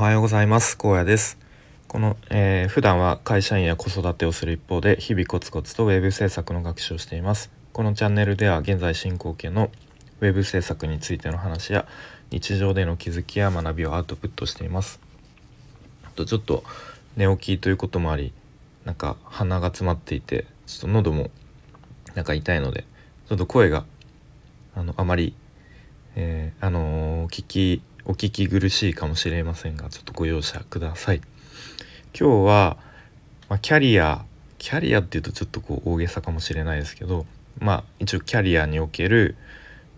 [0.00, 0.78] はようございます。
[0.78, 1.36] 高野です。
[1.86, 7.50] この、えー、普段は会社員や子育てをする一方で日々コツコツとウェブ制作の学習をしています。
[7.74, 9.70] このチャンネルでは現在進行形の
[10.22, 11.86] ウェブ制作についての話や
[12.30, 15.00] 日常での気づきや学びをアウトプットしています。
[16.16, 16.64] とちょっと
[17.18, 18.32] 寝起きということもあり
[18.86, 21.30] なんか鼻が詰まっていてちょっと喉も
[22.14, 22.86] なんか痛いので
[23.28, 23.84] ちょっと声が
[24.74, 25.34] あのあまり、
[26.16, 31.20] えー、あのー、聞きお聞き苦しいかもしれませんがちょっとご容赦ください。
[32.18, 32.76] 今日は、
[33.48, 34.24] まあ、キャリア
[34.58, 37.26] キャリアっていうとちょっとこう大げさかもしれないですけど
[37.58, 39.36] まあ一応キャリアにおける、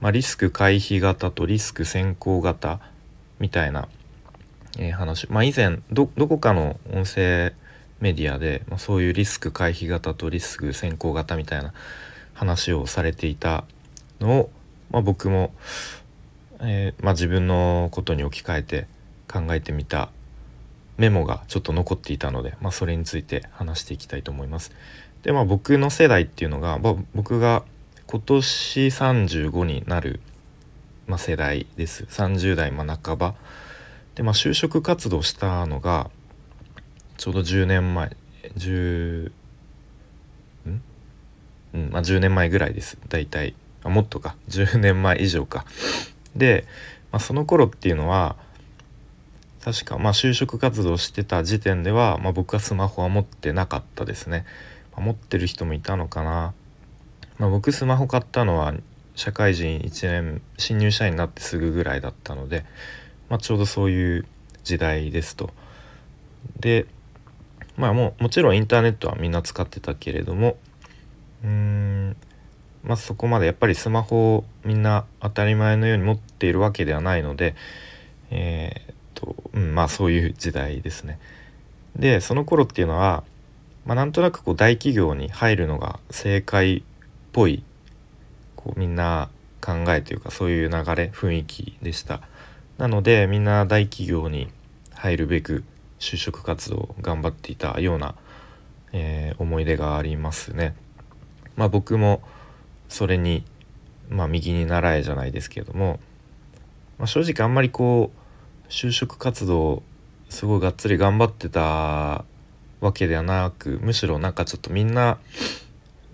[0.00, 2.80] まあ、リスク回避型とリスク先行型
[3.38, 3.88] みたいな、
[4.78, 5.30] えー、話。
[5.30, 7.54] まあ以前どこかの音声
[8.00, 11.72] メディアで、まあ、そういうリスク回避型とリスク先行型みたいな
[12.34, 13.64] 話をされていた
[14.20, 14.50] のを、
[14.90, 15.52] まあ、僕も
[16.64, 18.86] えー、まあ、自分のことに置き換えて
[19.30, 20.10] 考えてみた
[20.96, 24.72] メモがちょっと残っていたので、まあ、それについて話していきたいと思います。
[25.22, 27.64] でまあ僕の世代っていうのが、まあ、僕が
[28.06, 30.20] 今年35になる、
[31.06, 32.04] まあ、世代です。
[32.04, 33.34] 30代ま半ば。
[34.14, 36.10] で、まあ、就職活動したのが
[37.16, 38.16] ちょうど10年前
[38.56, 39.32] 10
[40.66, 40.82] ん？
[41.74, 42.98] うんまあ10年前ぐらいです。
[43.08, 43.54] 大体。
[43.82, 44.36] あもっとか。
[44.48, 45.64] 10年前以上か。
[46.36, 46.66] で、
[47.10, 48.36] まあ、その頃っていうのは
[49.62, 54.44] 確かまあ就職活動してた時点では、まあ、僕はスマホは持ってなかったですね、
[54.92, 56.54] まあ、持ってる人もいたのかな、
[57.38, 58.74] まあ、僕スマホ買ったのは
[59.14, 62.64] 社会人1年新入社員になってすぐぐらいだったので、
[63.28, 64.26] まあ、ちょうどそういう
[64.64, 65.50] 時代ですと。
[66.58, 66.86] で
[67.76, 70.56] まあもうもちろんインターネットはみんな使ってたけれども
[71.44, 72.16] うーん
[72.84, 77.54] まあ、そこまでやっぱりスマホをみんな当たり前のように持っているわけではないので、
[78.30, 81.18] えー、っとうん、まあそういう時代ですね。
[81.96, 83.22] でその頃っていうのは、
[83.84, 86.82] まあ、なんとなくこう大企業に入るのが正解っ
[87.32, 87.62] ぽい
[88.56, 89.28] こうみんな
[89.60, 92.20] 考えというかそういう流れ雰囲気でした。
[92.78, 94.48] なのでみんな大企業に
[94.94, 95.64] 入るべく
[96.00, 98.16] 就職活動を頑張っていたような、
[98.92, 100.74] えー、思い出がありますね。
[101.54, 102.22] まあ、僕も
[102.92, 103.42] それに
[104.10, 105.98] まあ右に習えじゃないですけれども、
[106.98, 109.82] まあ、正直あんまりこう就職活動
[110.28, 112.26] すごいがっつり頑張ってた
[112.80, 115.18] わけではなくむしろなんかちょっとみんな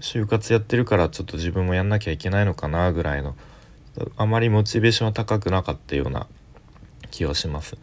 [0.00, 3.34] 就活やってるからちょっと自分もやんなきゃいけないのかなぐらいの
[4.16, 6.28] あまりモチベーションは高くなかったような
[7.10, 7.76] 気はします。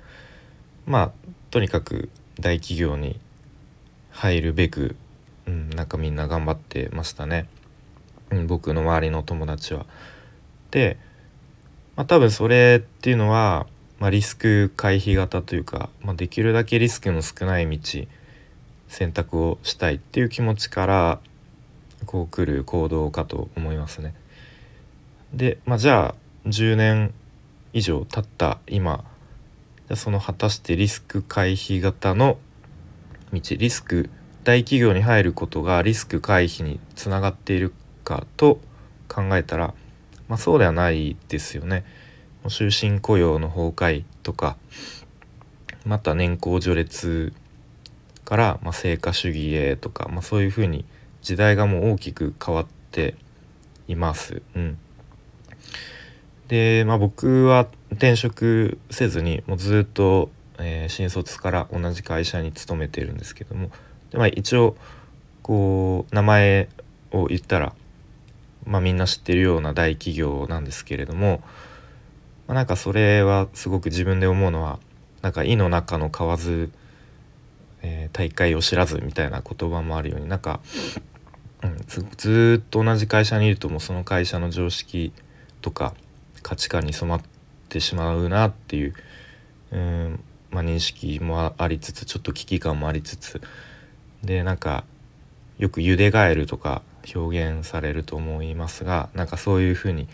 [0.86, 1.12] まあ
[1.52, 3.20] とにかく大企業に
[4.12, 4.96] 入るべく、
[5.48, 7.50] うん、なんかみんな頑張ってましたね。
[8.32, 9.86] うん、僕の周りの友達は。
[10.72, 10.98] で、
[11.96, 13.68] まあ、多分それっていうのは、
[14.00, 18.08] まあ、リスク回避型というか、まあ、できるだけリスクの少ない道
[18.88, 21.20] 選択をしたいっていう気持ちから
[22.06, 24.14] こう来る行動かと思いますね。
[25.34, 26.16] で、まあ、じゃあ
[26.48, 27.14] 10年
[27.74, 29.04] 以上経った今
[29.96, 32.38] その果たしてリスク回避型の
[33.34, 34.10] 道リスク
[34.44, 37.74] 大企業に入ることがリスク回避につながっている
[38.06, 38.62] かと
[39.10, 39.74] 考えたら、
[40.30, 41.84] まあ、そうではないですよね。
[42.48, 44.56] 終身雇用の崩壊とか
[45.86, 47.34] また年功序列
[48.24, 50.84] から、まあ、成果主義へとか、まあ、そういうふうに
[51.22, 53.16] 時代がもう大きく変わって
[53.88, 54.42] います。
[54.56, 54.78] うん、
[56.48, 63.70] で、まあ、僕は転職せずにもうずっと、えー、新卒から同じ会社に勤めてるんですけども
[64.10, 64.76] で、まあ、一応
[65.44, 66.70] こう名前
[67.12, 67.74] を言ったら
[68.66, 71.42] まあ、みんな知ってるような大企業なんですけれども、
[72.48, 74.80] まあ、なんかそれはすごく自分で思うのは
[75.22, 76.70] なんか「井の中の蛙、
[77.82, 80.60] えー、大会を知らず」みたいな言葉もあるようになんか、
[81.64, 85.14] うん、ずずっと同じ会社にいるともうその会社の常識
[85.62, 85.94] とか
[86.44, 87.22] 価値観に染まっ
[87.70, 88.94] てしまうなっていう、
[89.72, 90.20] うん
[90.52, 93.42] まあ、認識もありつつちょっと危機感もありつつ
[94.24, 94.84] でなんか
[95.58, 100.08] よく「ゆでガエル」とか表現されると思いますがなんかそういうふうに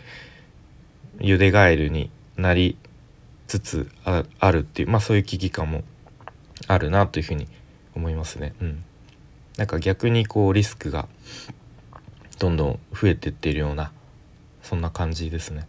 [1.20, 2.76] ゆでガエルになり
[3.46, 5.82] つつあるっていうまあそういう危機感も
[6.68, 7.48] あるなというふうに
[7.94, 8.54] 思いますね。
[8.60, 8.84] うん、
[9.58, 11.08] なんか逆にこうリスクが
[12.38, 13.92] どんどん増えてっているような
[14.62, 15.68] そんな感じですね。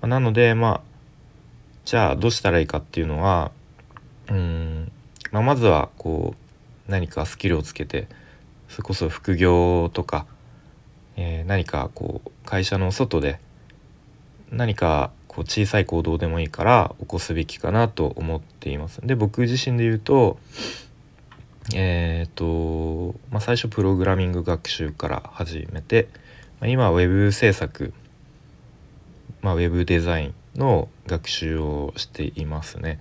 [0.00, 0.80] ま、なのでまあ
[1.84, 3.52] じゃあどうしたらいいかっていうのは
[4.28, 4.90] うん、
[5.30, 6.34] まあ、まずはこ
[6.88, 8.08] う何かスキルをつけて
[8.68, 10.26] それこそ副業とか
[11.16, 13.40] えー、何かこう会社の外で
[14.50, 19.00] 何かこう小さい行動でもいいから起こすべきかなと思っています。
[19.04, 20.38] で僕自身で言うと
[21.74, 26.08] えっ、ー、と、まあ、最初プログラミング学習から始めて、
[26.60, 27.92] まあ、今は Web 制作、
[29.42, 33.00] まあ、Web デザインの学習をしていますね。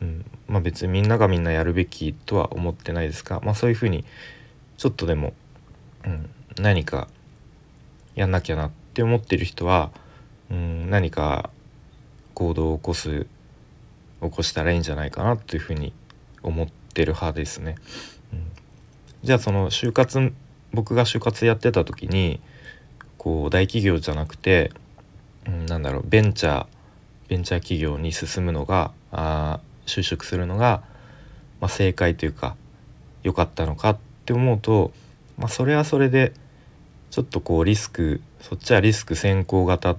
[0.00, 4.04] うんまあ、別にみんながみんなやるべきとは思ってないですが、まあ、そういうふうに
[4.76, 5.32] ちょっとでも、
[6.04, 6.30] うん、
[6.60, 7.08] 何か
[8.18, 9.92] やんなきゃなって思ってる人は、
[10.50, 11.50] うん、何か
[12.34, 13.26] 行動を起こす
[14.20, 15.92] 起こしたらいいんじゃないかなというふうに
[16.42, 17.76] 思ってる派ですね。
[18.32, 18.50] うん、
[19.22, 20.32] じゃあその就活
[20.72, 22.40] 僕が就活やってた時に
[23.18, 24.72] こう大企業じゃなくて、
[25.46, 26.66] うん、なんだろうベンチャー
[27.28, 30.82] ベンチャー企業に進むのがあ就職するのが、
[31.60, 32.56] まあ、正解というか
[33.22, 34.90] 良かったのかって思うと、
[35.36, 36.32] まあ、それはそれで
[37.10, 39.96] ちょっとこうリスクそっちはリスク先行型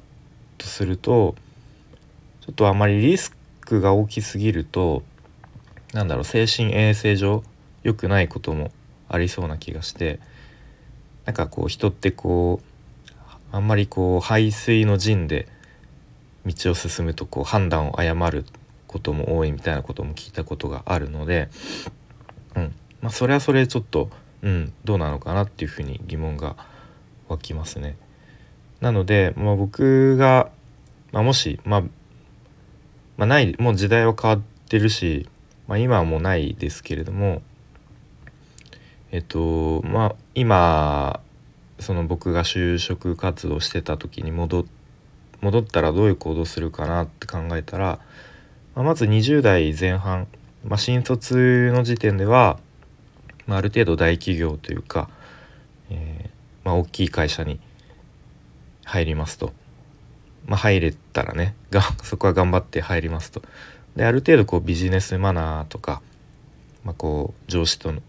[0.57, 1.35] とすると
[2.41, 5.03] ちょっとあまりリスクが大きすぎると
[5.93, 7.43] なんだろう精神衛生上
[7.83, 8.71] 良くないことも
[9.07, 10.19] ありそうな気がして
[11.25, 12.69] なんかこう人ってこう
[13.51, 15.47] あんまりこう排水の陣で
[16.45, 18.45] 道を進むとこう判断を誤る
[18.87, 21.49] ことも多いみたいなことも聞いたことがあるので、
[22.55, 22.75] うん。
[23.01, 24.09] まあ、それはそれちょっと、
[24.41, 26.55] うん、どうなのかなっていうふうに疑問が
[27.29, 27.95] 湧きますね。
[28.81, 30.49] なので、まあ、僕が、
[31.11, 31.81] まあ、もし、まあ、
[33.17, 35.27] まあ、ないもう時代は変わってるし、
[35.67, 37.41] まあ、今はもうないですけれども
[39.11, 41.19] えっとまあ今
[41.79, 44.65] その僕が就職活動してた時に戻
[45.41, 47.99] 戻ったらどういう行動するかなって考えたら、
[48.73, 50.27] まあ、まず20代前半、
[50.65, 52.57] まあ、新卒の時点では、
[53.47, 55.09] まあ、ある程度大企業というか、
[56.69, 57.59] まあ、大きい会社に
[58.85, 59.53] 入りますと。
[60.45, 63.41] まあ、入れたらねが そこは頑張って入りますと。
[63.95, 66.03] である程度こうビジネスマナーとか、
[66.83, 68.03] まあ、こう上司との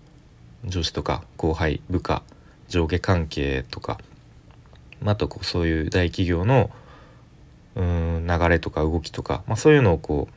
[0.67, 2.23] 上司とか後輩部下
[2.69, 3.99] 上下関係とか、
[5.01, 6.71] まあ、あとこうそういう大企業の
[7.77, 10.29] うん流れとか動きとか、まあ、そういうのをこ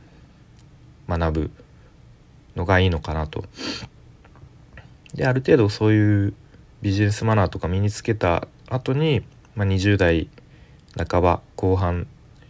[1.10, 1.52] う学ぶ
[2.56, 3.44] のがいいのかなと。
[5.14, 6.34] である程度そういう
[6.84, 9.24] ビジネスマナーとか身につけた後に、
[9.56, 10.28] まあ、20代
[10.98, 12.08] 半ば後半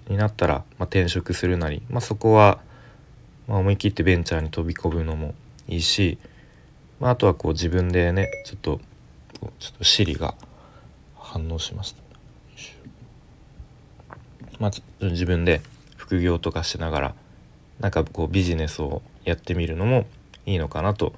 [0.09, 2.59] になったら、まあ、転職するなり、まあ、そこは、
[3.47, 5.35] まあ、思い切ってベンチャーに飛び込むのも
[5.68, 6.18] いいし、
[7.00, 8.81] まあ、あとはこう自分でねちょっと
[9.59, 10.33] ちょっとシリが
[11.15, 12.01] 反応しました。
[14.57, 15.62] まあ、自分で
[15.95, 17.15] 副業とかしながら
[17.79, 20.07] なんかこうビジネスをやってみるのも
[20.47, 21.13] いいのかなと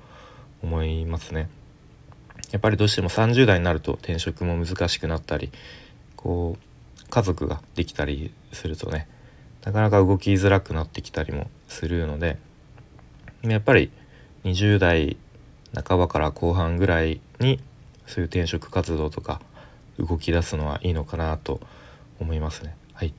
[0.61, 1.47] 思いますね。
[2.51, 5.51] やっぱりどうしても30代になると転職も難しくなったり
[6.15, 9.07] こう家族ができたりするとね
[9.63, 12.37] なかなか動きづらくなってきたりもするので
[13.43, 13.91] やっぱり
[14.43, 15.17] 20代
[15.73, 17.59] 半ばから後半ぐらいに
[18.07, 19.41] そういう転職活動とか
[19.97, 21.59] 動き出すのはいいのかなと
[22.19, 22.75] 思いますね。
[22.93, 23.13] はい、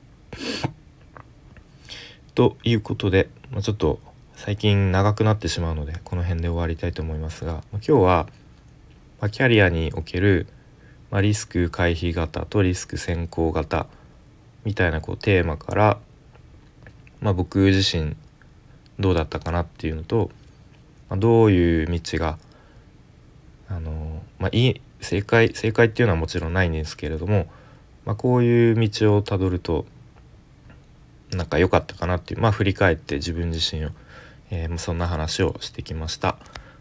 [2.33, 3.99] ということで、まあ、ちょっと
[4.35, 8.27] 最近長くなってしまうのでこの辺で終わりたいと思いますが、今日は、
[9.19, 10.47] まあ、キャリアにおける
[11.09, 13.87] まあ、リスク回避型とリスク先行型
[14.65, 15.99] みたいなこうテーマから、
[17.21, 18.15] まあ、僕自身
[18.99, 20.29] どうだったかなっていうのと、
[21.09, 22.37] まあ、どういう道が
[23.69, 27.47] あの、まあ、いい正解正解っていうのはもちろんないんですけれども、
[28.05, 29.85] まあ、こういう道をたどると
[31.31, 33.89] なんか良かったかなっていうまあ振り返って自分自身を、
[34.49, 36.37] えー、そんな話をしてきました。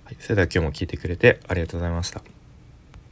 [0.07, 2.36] はい、それでは今日も聞いてくれてありがとうございました。